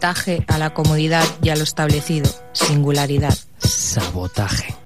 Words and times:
Sabotaje 0.00 0.42
a 0.48 0.56
la 0.56 0.72
comodidad 0.72 1.26
y 1.42 1.50
a 1.50 1.56
lo 1.56 1.62
establecido. 1.62 2.30
Singularidad. 2.54 3.34
Sabotaje. 3.58 4.79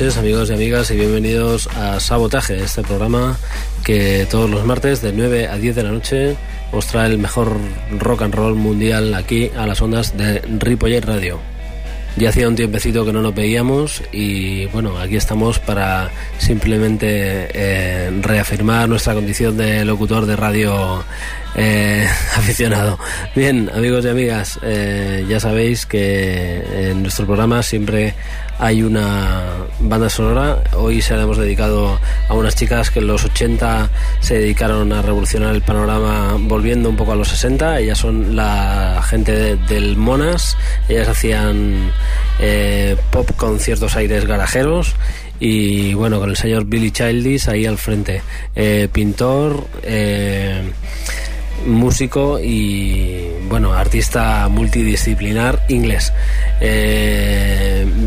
Amigos 0.00 0.48
y 0.48 0.54
amigas 0.54 0.90
y 0.90 0.96
bienvenidos 0.96 1.66
a 1.76 2.00
Sabotaje, 2.00 2.56
este 2.56 2.80
programa 2.80 3.36
que 3.84 4.26
todos 4.30 4.48
los 4.48 4.64
martes 4.64 5.02
de 5.02 5.12
9 5.12 5.48
a 5.48 5.58
10 5.58 5.76
de 5.76 5.82
la 5.82 5.90
noche 5.90 6.36
os 6.72 6.86
trae 6.86 7.10
el 7.10 7.18
mejor 7.18 7.54
rock 7.98 8.22
and 8.22 8.34
roll 8.34 8.54
mundial 8.54 9.12
aquí 9.12 9.50
a 9.54 9.66
las 9.66 9.82
ondas 9.82 10.16
de 10.16 10.40
Ripollet 10.58 11.04
Radio. 11.04 11.38
Ya 12.16 12.30
hacía 12.30 12.48
un 12.48 12.56
tiempecito 12.56 13.04
que 13.04 13.12
no 13.12 13.20
nos 13.20 13.34
veíamos 13.34 14.02
y 14.10 14.64
bueno, 14.66 14.98
aquí 14.98 15.16
estamos 15.16 15.58
para 15.58 16.10
simplemente 16.38 17.48
eh, 17.52 18.10
reafirmar 18.22 18.88
nuestra 18.88 19.12
condición 19.12 19.58
de 19.58 19.84
locutor 19.84 20.24
de 20.24 20.34
radio 20.34 21.04
eh, 21.56 22.08
aficionado. 22.36 22.98
Bien, 23.36 23.70
amigos 23.74 24.06
y 24.06 24.08
amigas, 24.08 24.58
eh, 24.62 25.26
ya 25.28 25.40
sabéis 25.40 25.84
que 25.84 26.90
en 26.90 27.02
nuestro 27.02 27.26
programa 27.26 27.62
siempre 27.62 28.14
hay 28.60 28.82
una 28.82 29.42
banda 29.80 30.10
sonora. 30.10 30.62
Hoy 30.76 31.00
se 31.00 31.16
la 31.16 31.22
hemos 31.22 31.38
dedicado 31.38 31.98
a 32.28 32.34
unas 32.34 32.54
chicas 32.54 32.90
que 32.90 32.98
en 32.98 33.06
los 33.06 33.24
80 33.24 33.88
se 34.20 34.38
dedicaron 34.38 34.92
a 34.92 35.00
revolucionar 35.00 35.54
el 35.54 35.62
panorama 35.62 36.36
volviendo 36.38 36.90
un 36.90 36.96
poco 36.96 37.12
a 37.12 37.16
los 37.16 37.28
60. 37.28 37.80
Ellas 37.80 37.98
son 37.98 38.36
la 38.36 39.02
gente 39.08 39.56
del 39.56 39.96
Monas. 39.96 40.58
Ellas 40.90 41.08
hacían 41.08 41.90
eh, 42.38 42.96
pop 43.10 43.30
con 43.34 43.58
ciertos 43.58 43.96
aires 43.96 44.26
garajeros 44.26 44.94
y 45.40 45.94
bueno, 45.94 46.20
con 46.20 46.28
el 46.28 46.36
señor 46.36 46.66
Billy 46.66 46.90
Childish 46.90 47.48
ahí 47.48 47.64
al 47.64 47.78
frente. 47.78 48.20
Eh, 48.54 48.88
pintor, 48.92 49.66
eh, 49.82 50.70
músico 51.66 52.38
y 52.38 53.26
bueno, 53.48 53.72
artista 53.72 54.48
multidisciplinar 54.50 55.64
inglés. 55.68 56.12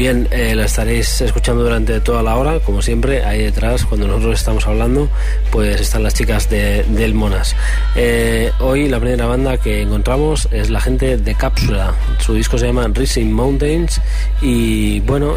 Bien, 0.03 0.27
eh, 0.31 0.53
la 0.53 0.65
estaréis 0.65 1.21
escuchando 1.21 1.63
durante 1.63 2.01
toda 2.01 2.21
la 2.21 2.35
hora, 2.35 2.59
como 2.59 2.81
siempre, 2.81 3.23
ahí 3.23 3.41
detrás, 3.41 3.85
cuando 3.85 4.05
nosotros 4.05 4.37
estamos 4.37 4.67
hablando, 4.67 5.07
pues 5.49 5.79
están 5.79 6.03
las 6.03 6.13
chicas 6.13 6.49
de, 6.49 6.83
del 6.83 7.13
Monas. 7.13 7.55
Eh, 7.95 8.51
hoy 8.59 8.89
la 8.89 8.99
primera 8.99 9.27
banda 9.27 9.55
que 9.55 9.81
encontramos 9.81 10.49
es 10.51 10.69
la 10.69 10.81
gente 10.81 11.15
de 11.15 11.35
Cápsula. 11.35 11.93
Su 12.19 12.33
disco 12.33 12.57
se 12.57 12.65
llama 12.65 12.85
Rising 12.93 13.31
Mountains 13.31 14.01
y 14.41 14.99
bueno, 14.99 15.35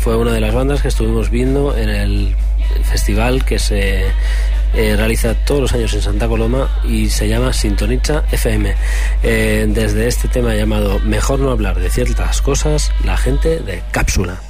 fue 0.00 0.16
una 0.16 0.32
de 0.32 0.40
las 0.40 0.52
bandas 0.52 0.82
que 0.82 0.88
estuvimos 0.88 1.30
viendo 1.30 1.76
en 1.76 1.88
el 1.88 2.34
festival 2.82 3.44
que 3.44 3.60
se 3.60 4.06
eh, 4.74 4.96
realiza 4.96 5.34
todos 5.34 5.60
los 5.60 5.72
años 5.72 5.92
en 5.94 6.02
Santa 6.02 6.28
Coloma 6.28 6.68
y 6.84 7.08
se 7.08 7.28
llama 7.28 7.52
Sintoniza 7.52 8.24
FM. 8.30 8.74
Eh, 9.22 9.66
desde 9.68 10.08
este 10.08 10.28
tema 10.28 10.54
llamado 10.54 10.98
Mejor 11.00 11.40
no 11.40 11.50
hablar 11.50 11.78
de 11.78 11.90
ciertas 11.90 12.42
cosas, 12.42 12.92
la 13.04 13.16
gente 13.16 13.60
de 13.60 13.82
Cápsula. 13.90 14.40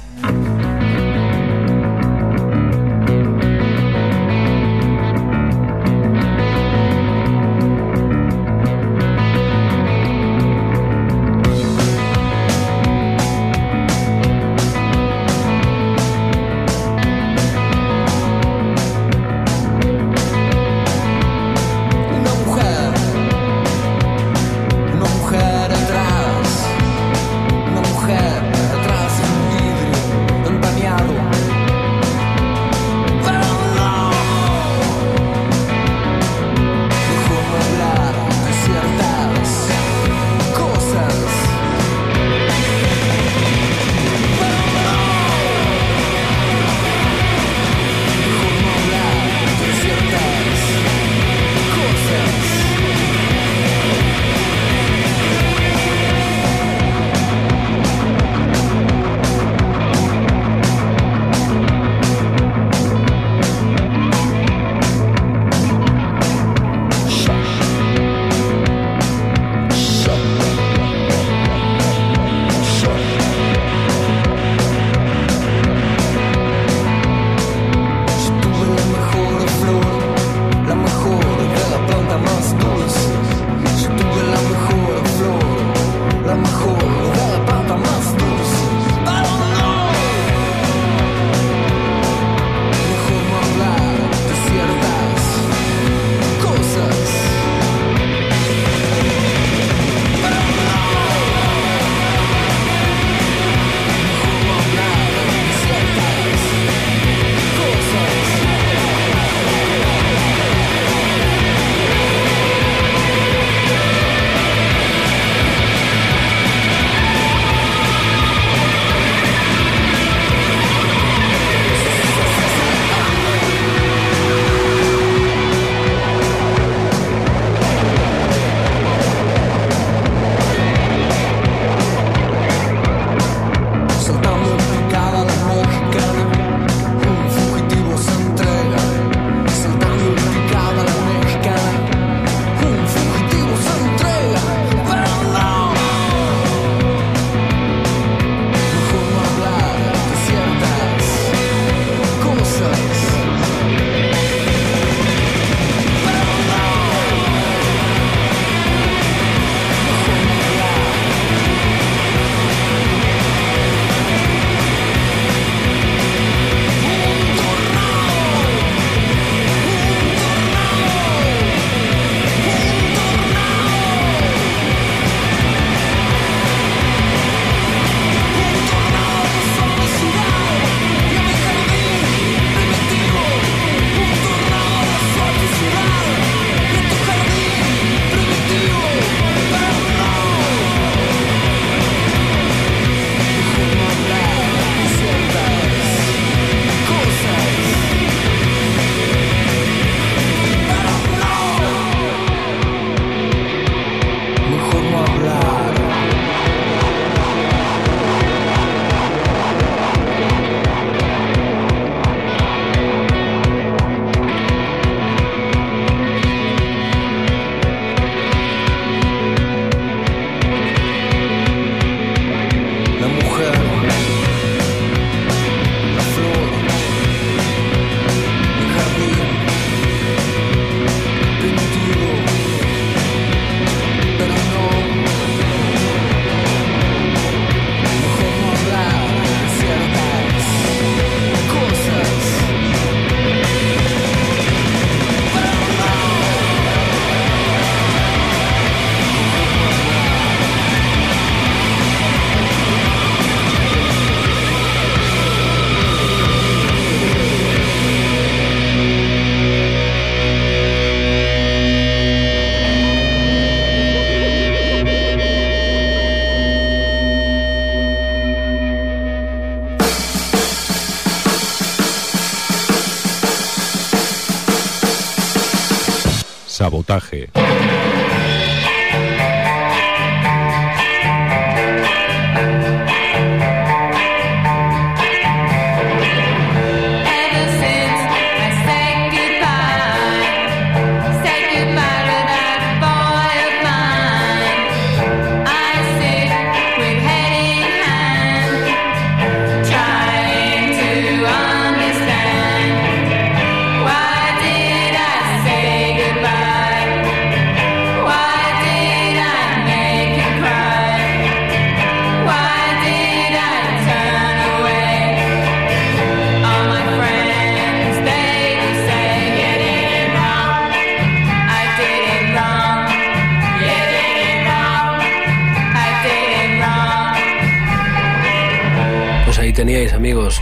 Sabotaje. 276.89 277.38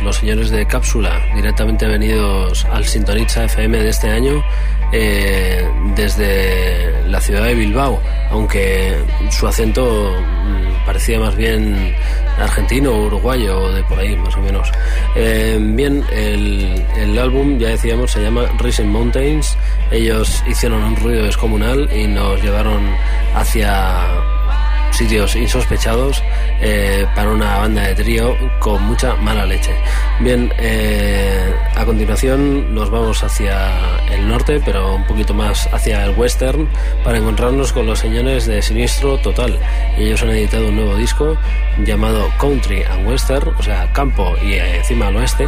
Los 0.03 0.17
señores 0.17 0.49
de 0.49 0.65
Cápsula, 0.65 1.21
directamente 1.35 1.85
venidos 1.87 2.65
al 2.65 2.85
Sintonitza 2.85 3.45
FM 3.45 3.77
de 3.77 3.89
este 3.89 4.09
año 4.09 4.43
eh, 4.91 5.67
desde 5.95 7.03
la 7.07 7.19
ciudad 7.19 7.43
de 7.43 7.55
Bilbao, 7.55 8.01
aunque 8.29 8.95
su 9.31 9.47
acento 9.47 10.15
mm, 10.19 10.85
parecía 10.85 11.19
más 11.19 11.35
bien 11.35 11.93
argentino 12.39 12.91
o 12.91 13.05
uruguayo 13.07 13.59
o 13.59 13.71
de 13.71 13.83
por 13.83 13.99
ahí 13.99 14.15
más 14.15 14.35
o 14.35 14.41
menos. 14.41 14.71
Eh, 15.15 15.57
bien, 15.59 16.03
el, 16.11 16.85
el, 16.97 17.19
álbum, 17.19 17.57
ya 17.57 17.69
decíamos, 17.69 18.11
se 18.11 18.21
llama 18.21 18.45
Rising 18.59 18.87
Mountains. 18.87 19.57
Ellos 19.91 20.43
hicieron 20.47 20.83
un 20.83 20.95
ruido 20.95 21.23
descomunal 21.23 21.89
y 21.93 22.07
nos 22.07 22.41
llevaron 22.41 22.95
hacia 23.35 24.05
sitios 24.91 25.35
insospechados 25.35 26.23
eh, 26.61 27.05
para 27.15 27.31
una 27.31 27.57
banda 27.57 27.83
de 27.83 27.95
trío 27.95 28.35
con 28.59 28.81
mucha 28.83 29.15
mala 29.15 29.45
leche. 29.45 29.75
Bien, 30.19 30.51
eh, 30.57 31.53
a 31.75 31.85
continuación 31.85 32.73
nos 32.73 32.89
vamos 32.89 33.23
hacia 33.23 33.99
el 34.11 34.27
norte, 34.27 34.59
pero 34.65 34.95
un 34.95 35.05
poquito 35.05 35.35
más 35.35 35.69
hacia 35.71 36.05
el 36.05 36.17
western, 36.17 36.67
para 37.03 37.19
encontrarnos 37.19 37.71
con 37.71 37.85
los 37.85 37.99
señores 37.99 38.47
de 38.47 38.63
Sinistro 38.63 39.19
Total. 39.19 39.59
Ellos 39.95 40.23
han 40.23 40.29
editado 40.31 40.69
un 40.69 40.75
nuevo 40.75 40.95
disco 40.95 41.37
llamado 41.85 42.27
Country 42.39 42.81
and 42.81 43.07
Western, 43.07 43.53
o 43.59 43.61
sea, 43.61 43.93
campo 43.93 44.35
y 44.43 44.55
encima 44.55 45.07
al 45.07 45.17
oeste, 45.17 45.47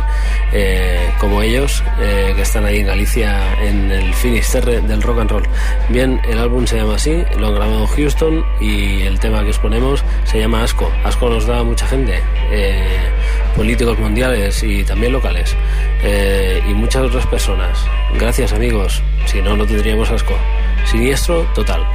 eh, 0.53 1.09
como 1.19 1.41
ellos, 1.41 1.83
que 1.97 2.39
están 2.39 2.63
ahí 2.65 2.81
en 2.81 2.85
Galicia 2.85 3.59
en 3.63 3.91
el 3.91 4.13
Finisterre 4.13 4.81
del 4.81 5.01
rock 5.01 5.21
and 5.21 5.31
roll. 5.31 5.43
Bien, 5.89 6.21
el 6.29 6.37
álbum 6.37 6.67
se 6.67 6.77
llama 6.77 6.95
así, 6.95 7.23
lo 7.39 7.47
han 7.47 7.55
grabado 7.55 7.81
en 7.81 7.87
Houston 7.87 8.45
y 8.61 9.01
el 9.01 9.19
tema 9.19 9.41
que 9.41 9.49
exponemos 9.49 10.03
se 10.25 10.39
llama 10.39 10.63
Asco. 10.63 10.91
Asco 11.03 11.27
nos 11.27 11.47
da 11.47 11.63
mucha 11.63 11.87
gente, 11.87 12.21
eh, 12.51 13.09
políticos 13.55 13.97
mundiales 13.99 14.63
y 14.63 14.83
también 14.83 15.13
locales, 15.13 15.55
eh, 16.03 16.61
y 16.67 16.73
muchas 16.73 17.03
otras 17.03 17.25
personas. 17.27 17.85
Gracias 18.19 18.53
amigos, 18.53 19.01
si 19.25 19.41
no, 19.41 19.55
no 19.55 19.65
tendríamos 19.65 20.09
asco. 20.11 20.35
Siniestro 20.85 21.43
total. 21.53 21.85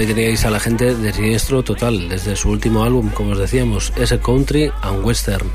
Ahí 0.00 0.06
teníais 0.06 0.46
a 0.46 0.50
la 0.50 0.60
gente 0.60 0.94
de 0.94 1.12
Siniestro 1.12 1.62
Total, 1.62 2.08
desde 2.08 2.34
su 2.34 2.48
último 2.48 2.84
álbum, 2.84 3.10
como 3.10 3.32
os 3.32 3.38
decíamos, 3.38 3.92
ese 3.96 4.18
Country 4.18 4.72
and 4.80 5.04
Western. 5.04 5.46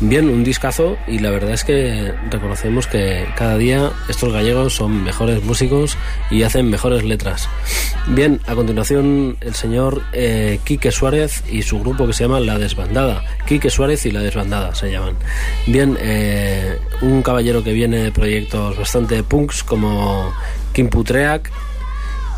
Bien, 0.00 0.28
un 0.28 0.44
discazo 0.44 0.96
y 1.08 1.18
la 1.18 1.30
verdad 1.30 1.50
es 1.50 1.64
que 1.64 2.14
reconocemos 2.30 2.86
que 2.86 3.26
cada 3.36 3.58
día 3.58 3.90
estos 4.08 4.32
gallegos 4.32 4.76
son 4.76 5.02
mejores 5.02 5.42
músicos 5.42 5.98
y 6.30 6.44
hacen 6.44 6.70
mejores 6.70 7.02
letras. 7.02 7.48
Bien, 8.06 8.40
a 8.46 8.54
continuación 8.54 9.36
el 9.40 9.56
señor 9.56 10.02
eh, 10.12 10.60
Quique 10.62 10.92
Suárez 10.92 11.42
y 11.50 11.62
su 11.62 11.80
grupo 11.80 12.06
que 12.06 12.12
se 12.12 12.22
llama 12.22 12.38
La 12.38 12.56
Desbandada. 12.56 13.24
Quique 13.48 13.68
Suárez 13.68 14.06
y 14.06 14.12
La 14.12 14.20
Desbandada 14.20 14.76
se 14.76 14.92
llaman. 14.92 15.16
Bien, 15.66 15.98
eh, 16.00 16.78
un 17.02 17.22
caballero 17.22 17.64
que 17.64 17.72
viene 17.72 17.96
de 17.96 18.12
proyectos 18.12 18.78
bastante 18.78 19.24
punks 19.24 19.64
como 19.64 20.32
Kim 20.72 20.88
Putreak 20.88 21.50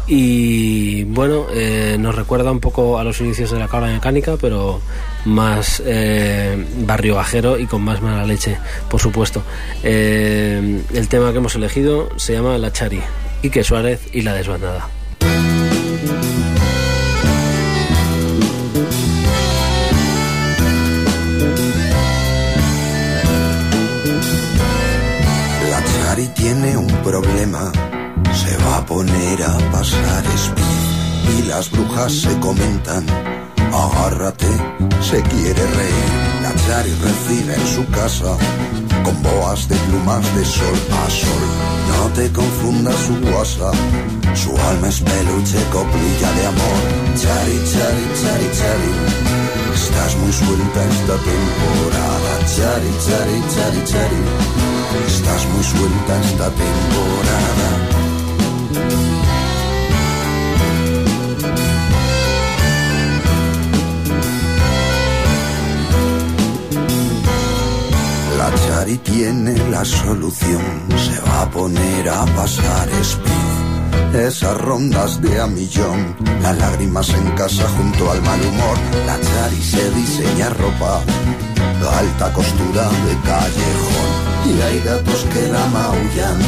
y 0.07 1.05
bueno, 1.05 1.47
eh, 1.53 1.97
nos 1.99 2.15
recuerda 2.15 2.51
un 2.51 2.61
poco 2.61 2.99
a 2.99 3.05
los 3.05 3.21
inicios 3.21 3.51
de 3.51 3.59
la 3.59 3.69
cabra 3.69 3.89
mecánica, 3.89 4.37
pero 4.41 4.81
más 5.25 5.83
eh, 5.85 6.65
barrio 6.79 7.17
bajero 7.17 7.59
y 7.59 7.67
con 7.67 7.83
más 7.83 8.03
mala 8.03 8.25
leche, 8.25 8.59
por 8.89 9.01
supuesto. 9.01 9.43
Eh, 9.83 10.83
el 10.93 11.09
tema 11.09 11.33
que 11.33 11.39
hemos 11.39 11.55
elegido 11.55 12.09
se 12.17 12.35
llama 12.35 12.59
La 12.59 12.73
Chari, 12.73 13.01
Ike 13.43 13.65
Suárez 13.65 14.01
y 14.13 14.23
la 14.23 14.35
desbandada. 14.35 15.00
Poner 28.91 29.41
a 29.45 29.57
pasar 29.71 30.25
speed 30.35 31.39
y 31.39 31.43
las 31.47 31.71
brujas 31.71 32.13
se 32.13 32.37
comentan. 32.41 33.07
Agárrate, 33.73 34.51
se 35.01 35.23
quiere 35.23 35.63
reír. 35.79 36.11
La 36.43 36.53
Chari 36.63 36.93
recibe 37.09 37.55
en 37.55 37.67
su 37.75 37.87
casa 37.93 38.33
con 39.05 39.23
boas 39.23 39.69
de 39.69 39.77
plumas 39.87 40.25
de 40.35 40.45
sol 40.45 40.79
a 41.05 41.09
sol. 41.09 41.45
No 41.91 42.03
te 42.17 42.33
confundas 42.33 42.97
su 43.07 43.15
guasa, 43.31 43.71
su 44.35 44.51
alma 44.71 44.89
es 44.89 45.01
peluche, 45.01 45.61
coplilla 45.71 46.31
de 46.39 46.47
amor. 46.53 46.81
Chari, 47.21 47.57
chari, 47.73 48.05
chari, 48.21 48.49
chari. 48.59 48.93
Estás 49.73 50.17
muy 50.17 50.33
suelta 50.33 50.81
esta 50.97 51.17
temporada. 51.31 52.31
Chari, 52.55 52.91
chari, 53.07 53.39
chari, 53.55 53.81
chari. 53.91 54.23
Estás 55.07 55.47
muy 55.53 55.63
suelta 55.63 56.13
esta 56.27 56.49
temporada. 56.65 58.10
La 58.71 58.79
Chari 68.55 68.99
tiene 68.99 69.57
la 69.71 69.85
solución, 69.85 70.63
se 70.97 71.21
va 71.23 71.43
a 71.43 71.51
poner 71.51 72.09
a 72.09 72.25
pasar 72.37 72.89
speed. 73.01 74.15
Esas 74.15 74.57
rondas 74.61 75.21
de 75.21 75.41
a 75.41 75.47
millón, 75.49 76.17
las 76.41 76.57
lágrimas 76.59 77.09
en 77.11 77.31
casa 77.33 77.69
junto 77.77 78.11
al 78.11 78.23
mal 78.23 78.41
humor. 78.41 78.79
La 79.07 79.21
Chari 79.21 79.63
se 79.63 79.91
diseña 79.91 80.51
ropa, 80.51 81.01
alta 81.99 82.33
costura 82.33 82.89
de 82.89 83.15
callejón. 83.25 84.11
Y 84.47 84.63
hay 84.63 84.81
gatos 84.81 85.27
que 85.33 85.49
la 85.49 85.67
maullan, 85.67 86.39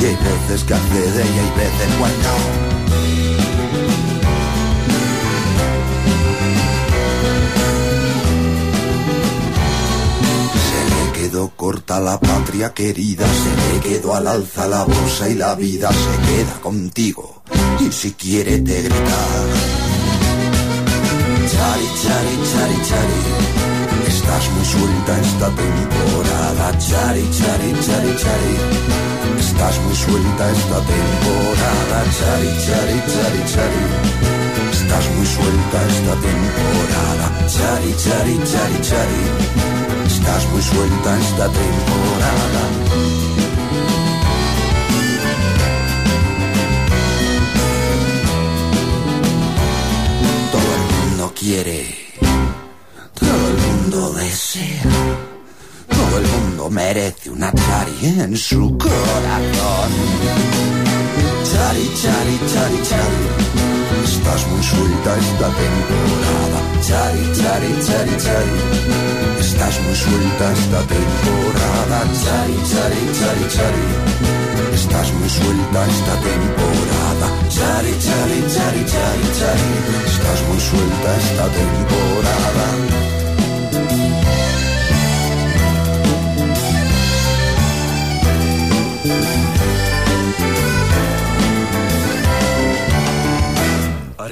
y 0.00 0.04
hay 0.04 0.16
veces 0.16 0.64
que 0.64 0.74
accede 0.74 1.24
y 1.24 1.38
hay 1.38 1.50
veces 1.56 1.94
cuando 1.98 2.68
quedó 11.28 11.50
corta 11.50 12.00
la 12.00 12.18
patria 12.18 12.72
querida, 12.72 13.26
se 13.26 13.74
le 13.74 13.80
quedó 13.80 14.14
al 14.14 14.26
alza 14.28 14.66
la 14.66 14.84
bolsa 14.84 15.28
y 15.28 15.34
la 15.34 15.54
vida 15.54 15.90
se 15.90 16.32
queda 16.32 16.60
contigo. 16.62 17.42
Y 17.80 17.92
si 17.92 18.12
quiere 18.12 18.58
te 18.60 18.82
grita. 18.82 19.18
Chari, 21.50 21.88
chari, 22.02 22.34
chari, 22.50 22.88
chari. 22.88 23.57
Estás 24.28 24.50
muy 24.50 24.64
suelta 24.66 25.20
esta 25.20 25.48
temporada. 25.48 26.78
Chari, 26.78 27.24
chari, 27.30 27.72
chari, 27.80 28.14
chari. 28.22 28.54
Estás 29.40 29.80
muy 29.80 29.96
suelta 29.96 30.50
esta 30.52 30.80
temporada. 30.84 32.04
Chari, 32.18 32.50
chari, 32.64 32.96
chari, 33.08 33.42
chari. 33.52 33.84
Estás 34.70 35.10
muy 35.16 35.26
suelta 35.26 35.78
esta 35.88 36.14
temporada. 36.28 37.26
Chari, 37.48 37.94
chari, 37.96 38.36
chari, 38.44 38.78
chari. 38.82 39.22
Estás 40.06 40.46
muy 40.52 40.60
suelta 40.62 41.18
esta 41.18 41.48
temporada. 41.48 42.62
Todo 50.52 50.70
el 50.76 51.08
mundo 51.08 51.32
quiere, 51.34 52.07
todo 53.90 54.00
el 54.00 54.12
mundo 54.12 54.18
desea, 54.18 54.82
todo 55.88 56.18
el 56.18 56.26
mundo 56.26 56.70
merece 56.70 57.30
una 57.30 57.52
chari 57.52 58.20
en 58.20 58.36
su 58.36 58.76
corazón. 58.76 59.90
Chari, 61.50 61.90
chari, 62.02 62.36
chari, 62.52 62.78
chari. 62.88 63.24
Estás 64.04 64.46
muy 64.48 64.62
suelta 64.62 65.10
esta 65.16 65.48
temporada. 65.62 66.58
Chari, 66.86 67.24
chari, 67.38 67.72
chari, 67.86 68.16
chari. 68.24 68.56
Estás 69.40 69.80
muy 69.80 69.96
suelta 69.96 70.52
esta 70.52 70.80
temporada. 70.94 71.98
Chari, 72.24 72.56
chari, 72.70 73.02
chari, 73.18 73.44
chari. 73.54 73.86
Estás 74.74 75.12
muy 75.14 75.28
suelta 75.28 75.86
esta 75.86 76.14
temporada. 76.28 77.26
Chari, 77.48 77.92
chari, 78.04 78.38
chari, 78.54 78.82
chari, 78.92 79.26
chari. 79.38 79.70
Estás 80.06 80.40
muy 80.48 80.60
suelta 80.60 81.08
esta 81.16 81.46
temporada. 81.60 82.97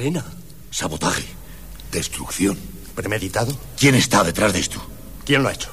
Arena, 0.06 0.24
sabotaje, 0.70 1.24
Destrucción. 1.90 2.56
premeditado. 2.94 3.52
¿Quién 3.76 3.96
está 3.96 4.22
detrás 4.22 4.52
de 4.52 4.60
esto? 4.60 4.80
¿Quién 5.24 5.42
lo 5.42 5.48
ha 5.48 5.52
hecho? 5.52 5.70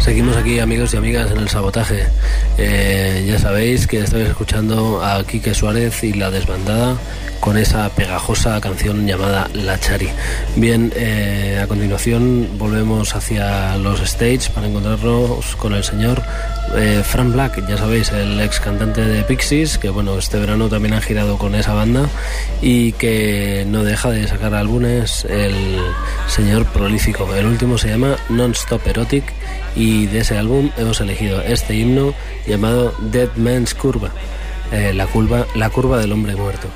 Seguimos 0.00 0.36
aquí, 0.36 0.60
amigos 0.60 0.94
y 0.94 0.96
amigas, 0.96 1.30
en 1.32 1.38
el 1.38 1.48
sabotaje. 1.48 2.06
Eh, 2.58 3.26
ya 3.28 3.38
sabéis 3.38 3.86
que 3.86 4.00
estáis 4.00 4.28
escuchando 4.28 5.04
a 5.04 5.24
Quique 5.24 5.52
Suárez 5.52 6.02
y 6.04 6.12
la 6.12 6.30
desbandada 6.30 6.96
con 7.40 7.58
esa 7.58 7.88
pegajosa 7.90 8.60
canción 8.60 9.06
llamada 9.06 9.50
La 9.52 9.78
Chari. 9.78 10.08
Bien, 10.54 10.92
eh, 10.96 11.60
a 11.62 11.66
continuación 11.66 12.50
volvemos 12.56 13.14
hacia 13.14 13.76
los 13.78 14.00
stage 14.00 14.48
para 14.54 14.68
encontrarnos 14.68 15.56
con 15.56 15.74
el 15.74 15.84
señor 15.84 16.22
eh, 16.74 17.02
Frank 17.04 17.32
Black, 17.32 17.66
ya 17.68 17.76
sabéis, 17.76 18.10
el 18.12 18.40
ex 18.40 18.60
cantante 18.60 19.04
de 19.04 19.22
Pixies, 19.22 19.78
que 19.78 19.88
bueno, 19.88 20.18
este 20.18 20.38
verano 20.38 20.68
también 20.68 20.94
ha 20.94 21.00
girado 21.00 21.38
con 21.38 21.54
esa 21.54 21.74
banda 21.74 22.08
y 22.60 22.92
que 22.92 23.64
no 23.68 23.84
deja 23.84 24.10
de 24.10 24.26
sacar 24.26 24.54
álbumes 24.54 25.24
el 25.26 25.54
señor 26.26 26.66
prolífico. 26.66 27.32
El 27.34 27.46
último 27.46 27.78
se 27.78 27.88
llama 27.88 28.16
Non-Stop 28.28 28.86
Erotic 28.86 29.24
y 29.74 30.06
de 30.06 30.20
ese 30.20 30.36
álbum 30.38 30.70
hemos 30.76 31.00
elegido 31.00 31.40
este 31.42 31.74
himno 31.74 32.14
llamado 32.46 32.94
Dead 33.00 33.30
Man's 33.36 33.74
Curva, 33.74 34.10
eh, 34.72 34.92
la, 34.94 35.06
curva 35.06 35.46
la 35.54 35.70
curva 35.70 35.98
del 35.98 36.12
hombre 36.12 36.34
muerto. 36.34 36.68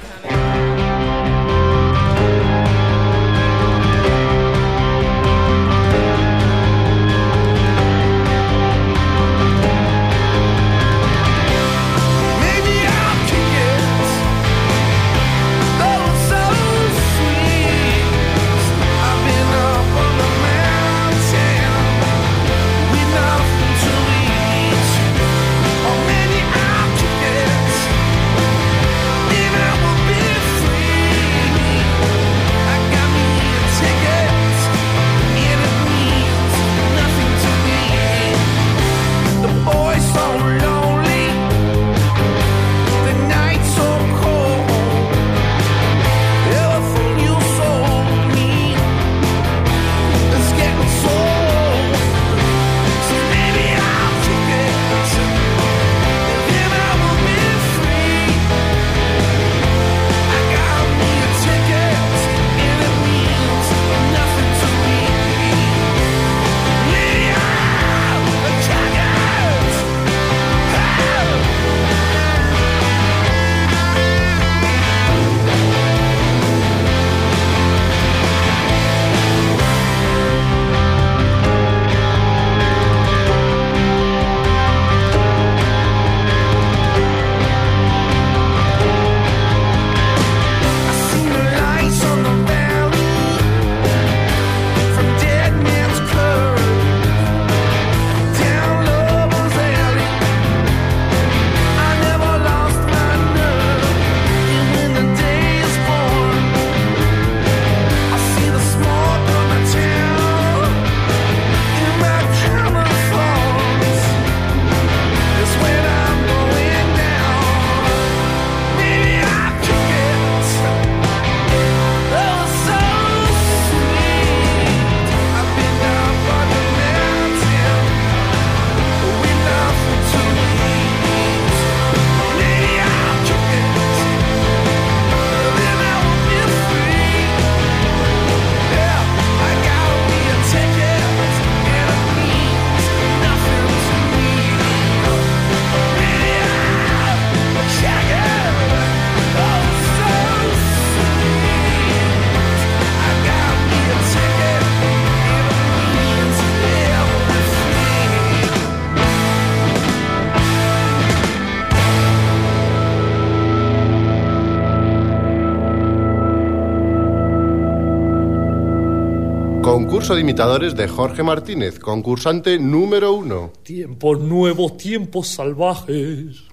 Concurso 169.63 170.15
de 170.15 170.23
imitadores 170.23 170.75
de 170.75 170.89
Jorge 170.89 171.23
Martínez, 171.23 171.79
concursante 171.79 172.59
número 172.59 173.13
uno. 173.13 173.53
Tiempos 173.63 174.19
nuevos, 174.19 174.79
tiempos 174.79 175.29
salvajes. 175.29 176.45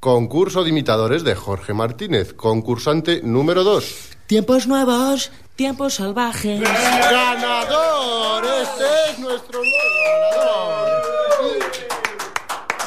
Concurso 0.00 0.62
de 0.62 0.68
imitadores 0.68 1.24
de 1.24 1.34
Jorge 1.34 1.72
Martínez, 1.72 2.34
concursante 2.34 3.22
número 3.22 3.64
dos. 3.64 4.10
Tiempos 4.26 4.66
nuevos, 4.66 5.32
tiempos 5.56 5.94
salvajes. 5.94 6.60
¡Ganador! 6.60 8.44
Este 8.44 8.84
es 9.12 9.18
nuestro 9.18 9.58
nuevo 9.60 9.96
ganador. 10.30 11.56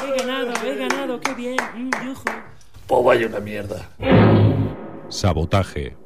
He 0.04 0.16
ganado, 0.16 0.52
he 0.64 0.76
ganado, 0.76 1.20
qué 1.20 1.34
bien. 1.34 1.56
Mm, 1.74 1.90
yujú. 2.06 2.24
Pues 2.86 3.04
vaya 3.04 3.26
una 3.26 3.40
mierda. 3.40 3.90
Sabotaje. 5.08 5.96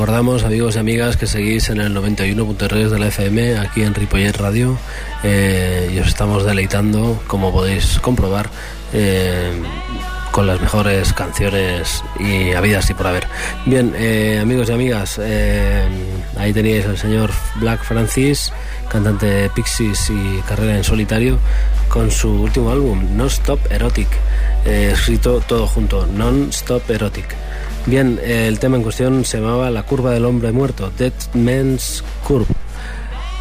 Recordamos, 0.00 0.44
amigos 0.44 0.76
y 0.76 0.78
amigas, 0.78 1.18
que 1.18 1.26
seguís 1.26 1.68
en 1.68 1.78
el 1.78 1.94
91.3 1.94 2.88
de 2.88 2.98
la 2.98 3.08
FM 3.08 3.58
aquí 3.58 3.82
en 3.82 3.94
Ripollet 3.94 4.34
Radio 4.34 4.78
eh, 5.22 5.90
y 5.94 5.98
os 5.98 6.08
estamos 6.08 6.46
deleitando, 6.46 7.22
como 7.26 7.52
podéis 7.52 7.98
comprobar, 8.00 8.48
eh, 8.94 9.52
con 10.30 10.46
las 10.46 10.58
mejores 10.58 11.12
canciones 11.12 12.02
y 12.18 12.52
habidas 12.52 12.88
y 12.88 12.94
por 12.94 13.08
haber. 13.08 13.26
Bien, 13.66 13.92
eh, 13.94 14.38
amigos 14.40 14.70
y 14.70 14.72
amigas, 14.72 15.20
eh, 15.22 15.86
ahí 16.38 16.54
teníais 16.54 16.86
al 16.86 16.96
señor 16.96 17.30
Black 17.56 17.84
Francis, 17.84 18.54
cantante 18.90 19.26
de 19.26 19.50
Pixies 19.50 20.10
y 20.10 20.40
carrera 20.42 20.76
en 20.76 20.84
solitario, 20.84 21.38
con 21.88 22.10
su 22.10 22.28
último 22.28 22.70
álbum, 22.70 23.16
No 23.16 23.26
Stop 23.26 23.60
Erotic, 23.70 24.08
eh, 24.66 24.90
escrito 24.92 25.40
todo 25.40 25.66
junto, 25.66 26.06
Non 26.06 26.50
Stop 26.50 26.90
Erotic. 26.90 27.36
Bien, 27.86 28.20
el 28.22 28.58
tema 28.58 28.76
en 28.76 28.82
cuestión 28.82 29.24
se 29.24 29.38
llamaba 29.38 29.70
La 29.70 29.84
curva 29.84 30.10
del 30.10 30.26
hombre 30.26 30.52
muerto, 30.52 30.92
Dead 30.98 31.14
Man's 31.34 32.04
Curve. 32.26 32.59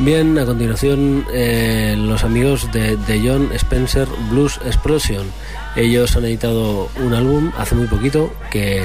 Bien, 0.01 0.39
a 0.39 0.45
continuación 0.45 1.25
eh, 1.33 1.93
los 1.97 2.23
amigos 2.23 2.71
de, 2.71 2.95
de 2.95 3.19
John 3.19 3.49
Spencer 3.51 4.07
Blues 4.29 4.57
Explosion. 4.63 5.27
Ellos 5.75 6.15
han 6.15 6.23
editado 6.23 6.89
un 7.01 7.13
álbum 7.13 7.51
hace 7.57 7.75
muy 7.75 7.85
poquito 7.87 8.33
que 8.49 8.81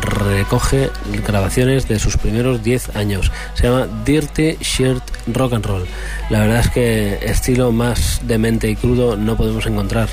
recoge 0.00 0.90
grabaciones 1.26 1.88
de 1.88 1.98
sus 1.98 2.16
primeros 2.16 2.62
10 2.62 2.94
años. 2.94 3.32
Se 3.54 3.64
llama 3.64 3.88
Dirty 4.04 4.56
Shirt 4.60 5.02
Rock 5.26 5.54
and 5.54 5.66
Roll. 5.66 5.86
La 6.30 6.40
verdad 6.40 6.60
es 6.60 6.70
que 6.70 7.18
estilo 7.22 7.72
más 7.72 8.20
demente 8.24 8.70
y 8.70 8.76
crudo 8.76 9.16
no 9.16 9.36
podemos 9.36 9.66
encontrar 9.66 10.08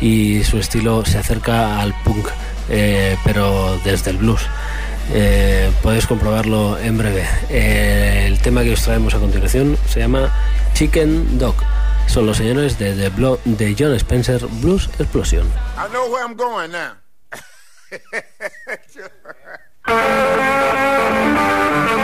y 0.00 0.42
su 0.42 0.58
estilo 0.58 1.04
se 1.04 1.18
acerca 1.18 1.80
al 1.80 1.94
punk, 2.02 2.26
eh, 2.68 3.16
pero 3.24 3.78
desde 3.84 4.10
el 4.10 4.16
blues. 4.16 4.42
Eh, 5.12 5.70
podéis 5.82 6.06
comprobarlo 6.06 6.78
en 6.78 6.96
breve. 6.98 7.24
Eh, 7.50 8.24
el 8.26 8.38
tema 8.40 8.62
que 8.62 8.72
os 8.72 8.82
traemos 8.82 9.14
a 9.14 9.18
continuación 9.18 9.76
se 9.88 10.00
llama 10.00 10.32
Chicken 10.74 11.38
Dog. 11.38 11.54
Son 12.06 12.26
los 12.26 12.36
señores 12.36 12.78
de, 12.78 12.94
The 12.94 13.10
Blo- 13.12 13.38
de 13.44 13.74
John 13.78 13.94
Spencer 13.94 14.44
Blues 14.60 14.88
Explosion. 14.98 15.46
I 15.76 15.88
know 15.90 16.10
where 16.10 16.22
I'm 16.24 16.36
going 16.36 16.70
now. 16.72 16.94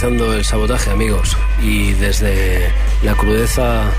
El 0.00 0.44
sabotaje, 0.44 0.92
amigos, 0.92 1.36
y 1.60 1.92
desde 1.94 2.72
la 3.02 3.14
crudeza 3.14 3.90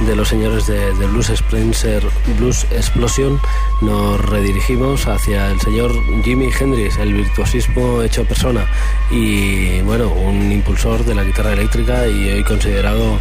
de 0.00 0.16
los 0.16 0.28
señores 0.28 0.66
de, 0.66 0.94
de 0.94 1.06
Blues 1.06 1.30
Spencer 1.30 2.02
Blues 2.38 2.66
Explosion 2.70 3.40
nos 3.80 4.20
redirigimos 4.20 5.06
hacia 5.06 5.50
el 5.50 5.60
señor 5.60 5.92
Jimi 6.22 6.50
Hendrix, 6.58 6.96
el 6.98 7.14
virtuosismo 7.14 8.02
hecho 8.02 8.24
persona 8.24 8.66
y 9.10 9.80
bueno, 9.82 10.08
un 10.08 10.50
impulsor 10.50 11.04
de 11.04 11.14
la 11.14 11.24
guitarra 11.24 11.52
eléctrica 11.52 12.06
y 12.06 12.30
hoy 12.30 12.44
considerado, 12.44 13.18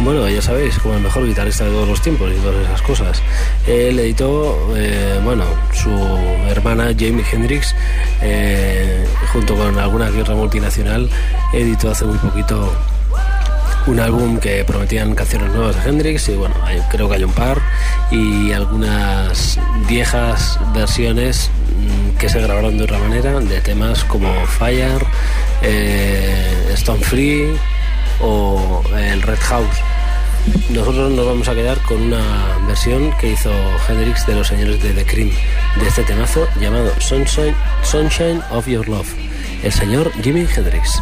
bueno, 0.00 0.28
ya 0.28 0.42
sabéis, 0.42 0.78
como 0.78 0.94
el 0.94 1.02
mejor 1.02 1.26
guitarrista 1.26 1.64
de 1.64 1.70
todos 1.70 1.88
los 1.88 2.00
tiempos 2.02 2.30
y 2.32 2.40
todas 2.40 2.64
esas 2.64 2.82
cosas. 2.82 3.22
Él 3.66 3.98
editó, 3.98 4.74
eh, 4.76 5.20
bueno, 5.22 5.44
su 5.72 5.90
hermana 6.48 6.94
Jamie 6.98 7.24
Hendrix, 7.30 7.74
eh, 8.20 9.06
junto 9.32 9.54
con 9.54 9.78
alguna 9.78 10.10
guerra 10.10 10.34
multinacional, 10.34 11.08
editó 11.52 11.90
hace 11.90 12.04
muy 12.04 12.18
poquito 12.18 12.72
un 13.86 13.98
álbum 14.00 14.38
que 14.38 14.64
prometían 14.64 15.14
canciones 15.14 15.50
nuevas 15.52 15.76
de 15.82 15.90
Hendrix 15.90 16.28
y 16.28 16.34
bueno, 16.34 16.54
hay- 16.64 16.80
creo 16.90 17.08
que 17.08 17.16
hay 17.16 17.24
un 17.24 17.32
par 17.32 17.58
y 18.10 18.52
algunas 18.52 19.58
viejas 19.88 20.58
versiones 20.74 21.50
mm, 21.76 22.16
que 22.18 22.28
se 22.28 22.40
grabaron 22.40 22.78
de 22.78 22.84
otra 22.84 22.98
manera 22.98 23.40
de 23.40 23.60
temas 23.60 24.04
como 24.04 24.28
Fire, 24.46 25.04
eh, 25.62 26.70
Stone 26.74 27.02
Free 27.02 27.56
o 28.20 28.82
el 28.96 29.20
Red 29.22 29.38
House. 29.40 29.76
Nosotros 30.70 31.10
nos 31.12 31.26
vamos 31.26 31.48
a 31.48 31.54
quedar 31.54 31.78
con 31.82 32.00
una 32.02 32.22
versión 32.66 33.12
que 33.20 33.30
hizo 33.32 33.50
Hendrix 33.88 34.26
de 34.26 34.34
los 34.34 34.46
señores 34.48 34.82
de 34.82 34.90
The 34.92 35.04
Cream 35.04 35.30
de 35.80 35.88
este 35.88 36.02
temazo 36.04 36.46
llamado 36.60 36.92
Sunshine, 37.00 37.54
Sunshine 37.82 38.42
of 38.50 38.66
Your 38.66 38.88
Love, 38.88 39.08
el 39.62 39.72
señor 39.72 40.10
Jimi 40.22 40.46
Hendrix. 40.56 41.00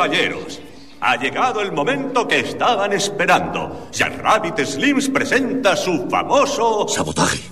Caballeros, 0.00 0.58
ha 1.02 1.16
llegado 1.16 1.60
el 1.60 1.72
momento 1.72 2.26
que 2.26 2.40
estaban 2.40 2.90
esperando. 2.94 3.88
Jack 3.92 4.16
Rabbit 4.22 4.60
Slims 4.60 5.10
presenta 5.10 5.76
su 5.76 6.08
famoso... 6.08 6.88
Sabotaje. 6.88 7.49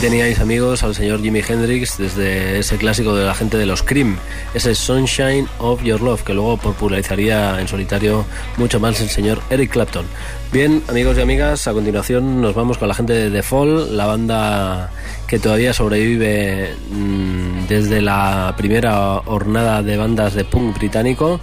Teníais 0.00 0.40
amigos 0.40 0.82
al 0.82 0.94
señor 0.94 1.20
Jimi 1.20 1.42
Hendrix 1.46 1.98
desde 1.98 2.58
ese 2.58 2.78
clásico 2.78 3.14
de 3.14 3.26
la 3.26 3.34
gente 3.34 3.58
de 3.58 3.66
los 3.66 3.82
Cream, 3.82 4.16
ese 4.54 4.74
Sunshine 4.74 5.46
of 5.58 5.82
Your 5.82 6.00
Love, 6.00 6.22
que 6.22 6.32
luego 6.32 6.56
popularizaría 6.56 7.60
en 7.60 7.68
solitario 7.68 8.24
mucho 8.56 8.80
más 8.80 8.98
el 9.02 9.10
señor 9.10 9.42
Eric 9.50 9.72
Clapton. 9.72 10.06
Bien, 10.52 10.82
amigos 10.88 11.18
y 11.18 11.20
amigas, 11.20 11.66
a 11.68 11.74
continuación 11.74 12.40
nos 12.40 12.54
vamos 12.54 12.78
con 12.78 12.88
la 12.88 12.94
gente 12.94 13.12
de 13.12 13.30
The 13.30 13.42
Fall, 13.42 13.94
la 13.94 14.06
banda 14.06 14.90
que 15.26 15.38
todavía 15.38 15.74
sobrevive 15.74 16.74
mm, 16.90 17.66
desde 17.68 18.00
la 18.00 18.54
primera 18.56 19.18
hornada 19.26 19.82
de 19.82 19.98
bandas 19.98 20.32
de 20.32 20.44
punk 20.44 20.78
británico 20.78 21.40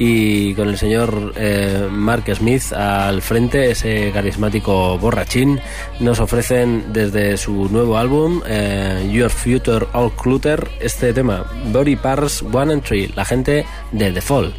y 0.00 0.54
con 0.54 0.68
el 0.68 0.78
señor 0.78 1.34
eh, 1.36 1.86
Mark 1.92 2.24
Smith 2.34 2.72
al 2.72 3.20
frente, 3.20 3.70
ese 3.70 4.10
carismático 4.12 4.96
borrachín, 4.96 5.60
nos 6.00 6.20
ofrecen 6.20 6.90
desde 6.90 7.36
su 7.36 7.68
nuevo 7.68 7.98
álbum, 7.98 8.40
eh, 8.46 9.06
Your 9.12 9.28
Future 9.28 9.86
All 9.92 10.10
Clutter, 10.12 10.68
este 10.80 11.12
tema, 11.12 11.44
Body 11.66 11.96
Parts 11.96 12.42
One 12.42 12.72
and 12.72 12.82
Three, 12.82 13.12
la 13.14 13.26
gente 13.26 13.66
de 13.92 14.10
The 14.10 14.22
Fall. 14.22 14.54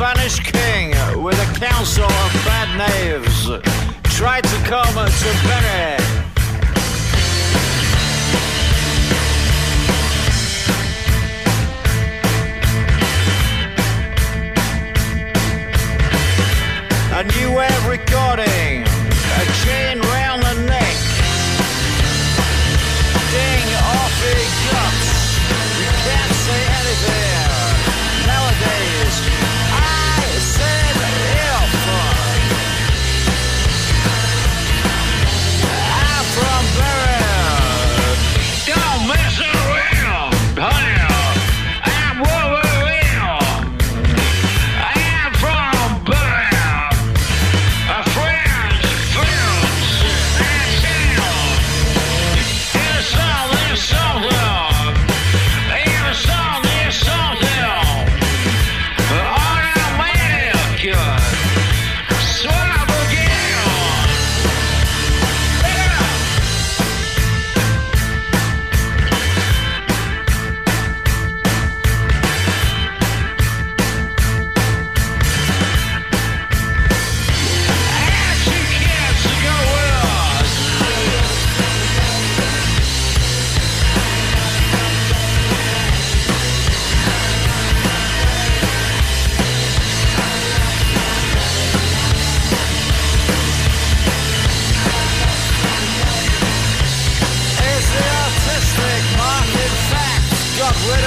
Spanish 0.00 0.38
king 0.40 0.88
with 1.22 1.36
a 1.36 1.58
council 1.58 2.04
of 2.04 2.32
bad 2.46 2.70
knaves 2.78 3.50
tried 4.16 4.44
to 4.44 4.56
come 4.64 4.94
to 4.94 5.30
Bury. 5.44 6.00
A 17.12 17.22
new 17.36 17.58
of 17.60 17.86
recording, 17.86 18.89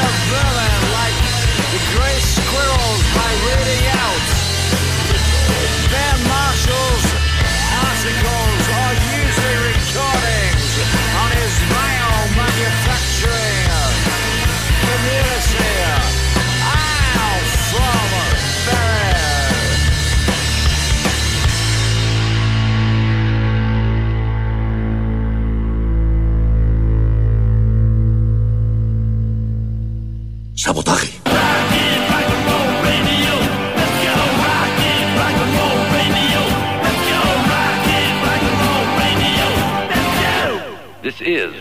like 0.01 1.17
gray 1.95 2.17
squirrels 2.19 3.01
by 3.13 3.29
reading 3.45 3.85
out. 4.01 4.25
Ben 5.91 6.17
Marshall's 6.27 7.05
articles 7.85 8.42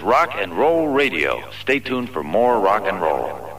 Rock 0.03 0.33
and 0.35 0.53
Roll 0.53 0.89
Radio. 0.89 1.49
Stay 1.61 1.79
tuned 1.79 2.11
for 2.11 2.25
more 2.25 2.59
rock 2.59 2.83
and 2.87 3.01
roll. 3.01 3.52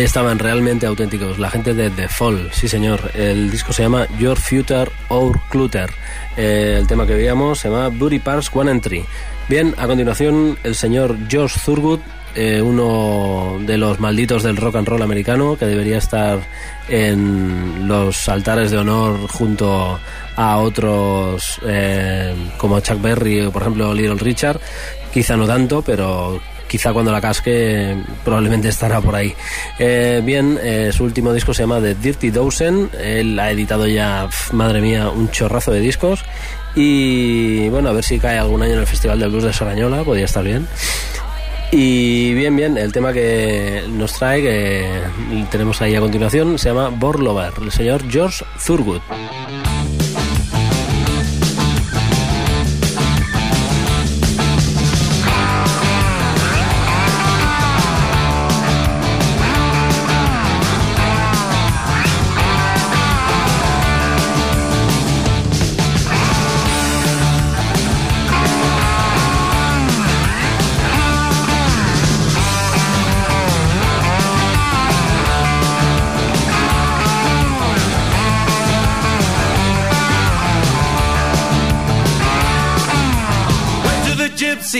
Estaban 0.00 0.38
realmente 0.38 0.86
auténticos, 0.86 1.38
la 1.38 1.50
gente 1.50 1.74
de 1.74 1.90
The 1.90 2.08
Fall, 2.08 2.48
sí 2.52 2.68
señor. 2.68 3.10
El 3.12 3.50
disco 3.50 3.74
se 3.74 3.82
llama 3.82 4.06
Your 4.18 4.38
Future 4.38 4.90
or 5.08 5.38
Clutter. 5.50 5.90
Eh, 6.38 6.76
el 6.78 6.86
tema 6.86 7.06
que 7.06 7.14
veíamos 7.14 7.58
se 7.58 7.68
llama 7.68 7.88
Booty 7.88 8.18
Parts 8.18 8.50
One 8.54 8.80
Three. 8.80 9.04
Bien, 9.46 9.74
a 9.76 9.86
continuación 9.86 10.56
el 10.64 10.74
señor 10.74 11.18
Josh 11.30 11.52
Thurgood, 11.66 12.00
eh, 12.34 12.62
uno 12.62 13.58
de 13.60 13.76
los 13.76 14.00
malditos 14.00 14.42
del 14.42 14.56
rock 14.56 14.76
and 14.76 14.88
roll 14.88 15.02
americano, 15.02 15.58
que 15.58 15.66
debería 15.66 15.98
estar 15.98 16.40
en 16.88 17.86
los 17.86 18.26
altares 18.30 18.70
de 18.70 18.78
honor 18.78 19.28
junto 19.28 20.00
a 20.34 20.56
otros 20.56 21.60
eh, 21.66 22.34
como 22.56 22.80
Chuck 22.80 23.02
Berry 23.02 23.42
o 23.42 23.52
por 23.52 23.62
ejemplo 23.62 23.92
Little 23.92 24.14
Richard. 24.14 24.60
Quizá 25.12 25.36
no 25.36 25.46
tanto, 25.46 25.82
pero 25.82 26.40
quizá 26.70 26.92
cuando 26.92 27.10
la 27.10 27.20
casque 27.20 27.96
probablemente 28.24 28.68
estará 28.68 29.00
por 29.00 29.16
ahí. 29.16 29.34
Eh, 29.76 30.22
bien, 30.24 30.56
eh, 30.62 30.90
su 30.92 31.02
último 31.02 31.32
disco 31.32 31.52
se 31.52 31.64
llama 31.64 31.80
The 31.80 31.96
Dirty 31.96 32.30
Dozen. 32.30 32.90
Él 33.02 33.36
ha 33.40 33.50
editado 33.50 33.88
ya, 33.88 34.28
madre 34.52 34.80
mía, 34.80 35.08
un 35.08 35.28
chorrazo 35.32 35.72
de 35.72 35.80
discos. 35.80 36.24
Y 36.76 37.68
bueno, 37.70 37.88
a 37.88 37.92
ver 37.92 38.04
si 38.04 38.20
cae 38.20 38.38
algún 38.38 38.62
año 38.62 38.74
en 38.74 38.78
el 38.78 38.86
Festival 38.86 39.18
del 39.18 39.30
Blues 39.30 39.42
de 39.42 39.52
Sarañola, 39.52 40.04
podría 40.04 40.26
estar 40.26 40.44
bien. 40.44 40.68
Y 41.72 42.34
bien, 42.34 42.54
bien, 42.54 42.78
el 42.78 42.92
tema 42.92 43.12
que 43.12 43.82
nos 43.88 44.12
trae, 44.12 44.40
que 44.40 45.02
tenemos 45.50 45.82
ahí 45.82 45.96
a 45.96 46.00
continuación, 46.00 46.56
se 46.56 46.68
llama 46.68 46.88
Borlover, 46.88 47.52
el 47.60 47.72
señor 47.72 48.08
George 48.08 48.44
Thurgood. 48.64 49.00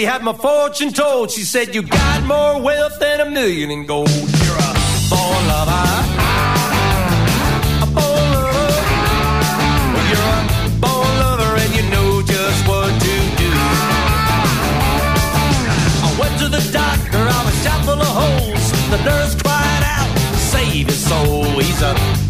Gypsy 0.00 0.04
had 0.04 0.22
my 0.22 0.32
fortune 0.32 0.92
told. 0.92 1.30
She 1.30 1.42
said, 1.42 1.74
You 1.74 1.82
got 1.82 2.24
more 2.24 2.60
wealth 2.60 2.98
than 2.98 3.20
a 3.20 3.30
million 3.30 3.70
in 3.70 3.86
gold. 3.86 4.08
You're 4.08 4.56
a 4.56 4.72
born 5.10 5.42
lover. 5.48 5.86
A 7.82 7.86
born 7.86 8.26
lover. 8.34 8.60
Well, 9.92 10.06
you're 10.10 10.32
a 10.32 10.70
born 10.80 11.12
lover 11.24 11.52
and 11.62 11.74
you 11.74 11.90
know 11.90 12.22
just 12.22 12.68
what 12.68 12.92
to 13.04 13.14
do. 13.42 13.50
I 16.06 16.16
went 16.20 16.38
to 16.40 16.48
the 16.48 16.62
doctor, 16.72 17.18
I 17.18 17.44
was 17.44 17.62
shot 17.62 17.84
full 17.84 18.00
of 18.00 18.14
holes. 18.22 18.72
The 18.90 19.04
nurse 19.04 19.34
cried 19.40 19.82
out, 19.84 20.10
Save 20.36 20.86
his 20.86 21.06
soul. 21.06 21.44
He's 21.60 21.82
a 21.82 22.29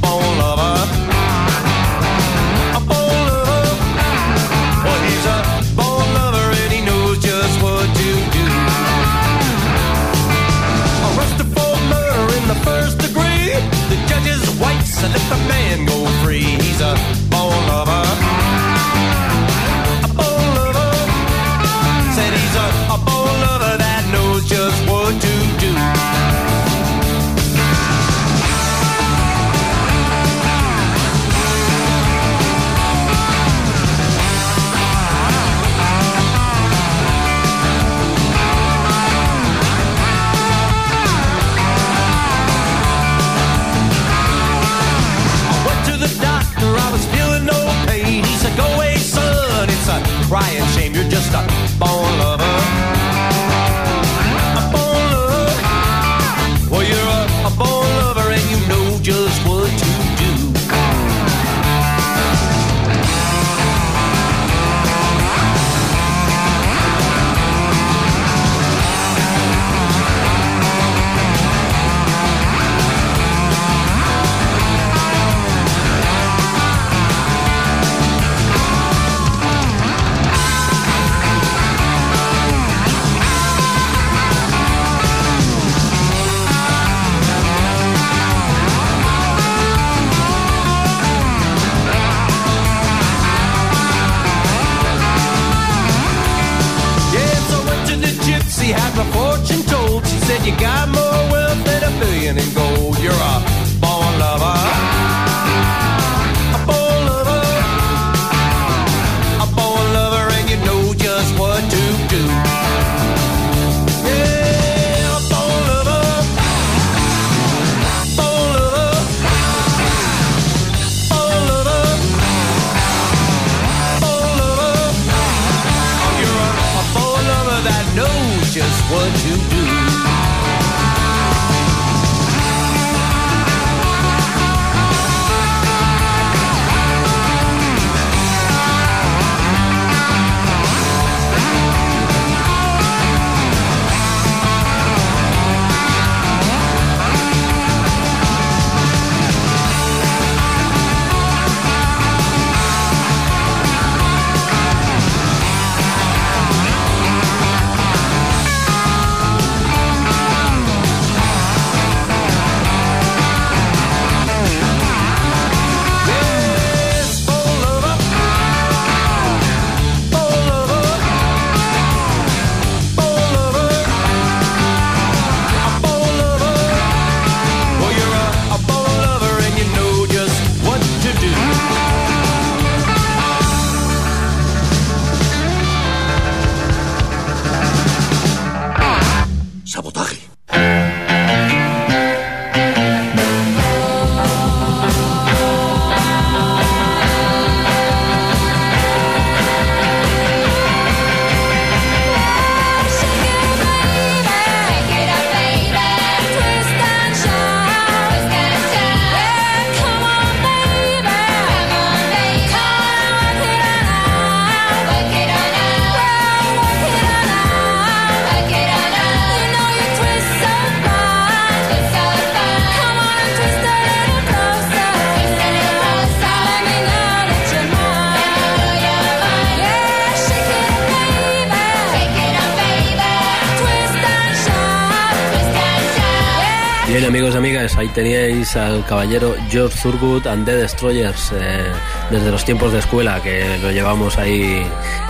ahí 237.80 237.88
teníais 237.88 238.56
al 238.56 238.84
caballero 238.84 239.34
George 239.50 239.74
Thurgood 239.82 240.26
and 240.26 240.44
the 240.44 240.54
Destroyers 240.54 241.32
eh, 241.32 241.64
desde 242.10 242.30
los 242.30 242.44
tiempos 242.44 242.72
de 242.72 242.80
escuela 242.80 243.22
que 243.22 243.58
lo 243.62 243.70
llevamos 243.70 244.18
ahí 244.18 244.62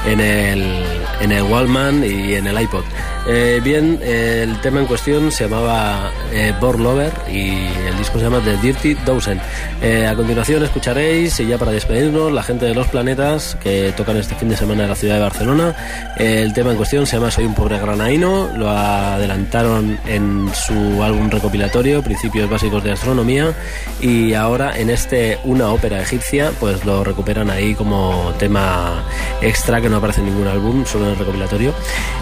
en 0.06 0.20
el, 0.20 0.84
en 1.20 1.32
el 1.32 1.42
Wallman 1.42 2.04
y 2.04 2.34
en 2.34 2.46
el 2.46 2.60
iPod. 2.60 2.84
Eh, 3.28 3.60
bien, 3.62 3.98
eh, 4.02 4.44
el 4.48 4.60
tema 4.60 4.80
en 4.80 4.86
cuestión 4.86 5.30
se 5.30 5.44
llamaba 5.44 6.10
eh, 6.32 6.54
Born 6.60 6.82
Lover 6.82 7.12
y 7.30 7.66
el 7.86 7.96
disco 7.98 8.18
se 8.18 8.24
llama 8.24 8.40
The 8.42 8.56
Dirty 8.56 8.94
Dozen. 9.04 9.40
Eh, 9.82 10.06
a 10.06 10.14
continuación 10.14 10.62
escucharéis, 10.62 11.38
y 11.40 11.46
ya 11.46 11.58
para 11.58 11.70
despedirnos, 11.70 12.32
la 12.32 12.42
gente 12.42 12.66
de 12.66 12.74
los 12.74 12.86
planetas 12.88 13.56
que 13.62 13.92
tocan 13.96 14.16
este 14.16 14.34
fin 14.34 14.48
de 14.48 14.56
semana 14.56 14.84
en 14.84 14.88
la 14.88 14.94
ciudad 14.94 15.16
de 15.16 15.20
Barcelona. 15.20 15.74
Eh, 16.18 16.42
el 16.42 16.52
tema 16.52 16.70
en 16.70 16.76
cuestión 16.76 17.06
se 17.06 17.16
llama 17.16 17.30
Soy 17.30 17.44
un 17.44 17.54
pobre 17.54 17.78
granaíno, 17.78 18.48
lo 18.56 18.70
adelantaron 18.70 19.98
en 20.06 20.50
su 20.54 21.02
álbum 21.02 21.30
recopilatorio 21.30 22.02
principios 22.02 22.48
básicos 22.48 22.82
de 22.84 22.92
astronomía 22.92 23.52
y 24.00 24.34
ahora 24.34 24.78
en 24.78 24.90
este 24.90 25.38
Una 25.44 25.68
ópera 25.68 26.00
egipcia 26.00 26.52
pues 26.58 26.84
lo 26.84 27.04
recuperan 27.04 27.50
ahí 27.50 27.74
como 27.74 28.32
tema 28.38 29.02
extra 29.42 29.80
que 29.80 29.88
no 29.88 29.96
aparece 29.96 30.20
en 30.20 30.26
ningún 30.26 30.46
álbum, 30.46 30.84
solo 30.86 31.06
en 31.06 31.12
el 31.12 31.18
recopilatorio. 31.18 31.74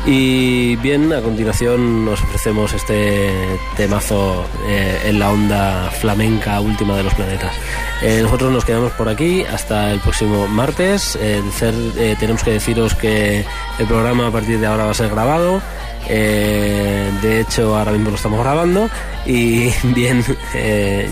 Y 0.07 0.76
bien, 0.76 0.88
a 0.91 1.20
continuación 1.20 2.07
nos 2.07 2.22
ofrecemos 2.22 2.72
este 2.72 3.30
temazo 3.76 4.47
eh, 4.66 4.99
en 5.05 5.18
la 5.18 5.30
onda 5.30 5.91
flamenca 5.91 6.59
última 6.61 6.97
de 6.97 7.03
los 7.03 7.12
planetas. 7.12 7.55
Eh, 8.01 8.20
nosotros 8.22 8.51
nos 8.51 8.64
quedamos 8.64 8.93
por 8.93 9.07
aquí 9.07 9.43
hasta 9.43 9.93
el 9.93 10.01
próximo 10.01 10.49
martes. 10.49 11.18
Eh, 11.20 11.43
tenemos 12.18 12.43
que 12.43 12.53
deciros 12.53 12.95
que 12.95 13.45
el 13.78 13.86
programa 13.86 14.28
a 14.28 14.30
partir 14.30 14.59
de 14.61 14.66
ahora 14.66 14.86
va 14.86 14.93
a 14.93 14.95
ser 14.95 15.11
grabado. 15.11 15.61
De 16.09 17.41
hecho, 17.41 17.76
ahora 17.76 17.93
mismo 17.93 18.09
lo 18.09 18.16
estamos 18.16 18.41
grabando. 18.41 18.89
Y 19.26 19.70
bien, 19.95 20.24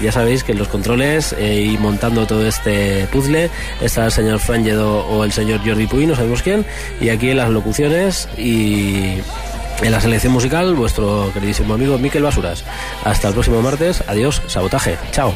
ya 0.02 0.10
sabéis 0.10 0.42
que 0.42 0.52
en 0.52 0.58
los 0.58 0.68
controles 0.68 1.36
y 1.38 1.76
montando 1.76 2.26
todo 2.26 2.46
este 2.46 3.06
puzzle 3.12 3.50
está 3.82 4.06
el 4.06 4.12
señor 4.12 4.38
Fran 4.38 4.64
Lledó 4.64 5.06
o 5.06 5.22
el 5.22 5.32
señor 5.32 5.60
Jordi 5.62 5.86
Puy, 5.86 6.06
no 6.06 6.16
sabemos 6.16 6.40
quién. 6.40 6.64
Y 6.98 7.10
aquí 7.10 7.28
en 7.28 7.36
las 7.36 7.50
locuciones 7.50 8.26
y 8.38 9.18
en 9.82 9.92
la 9.92 10.00
selección 10.00 10.32
musical, 10.32 10.74
vuestro 10.74 11.30
queridísimo 11.32 11.74
amigo 11.74 11.98
Miquel 11.98 12.22
Basuras. 12.22 12.64
Hasta 13.04 13.28
el 13.28 13.34
próximo 13.34 13.60
martes. 13.62 14.02
Adiós, 14.06 14.42
sabotaje. 14.46 14.98
Chao. 15.12 15.34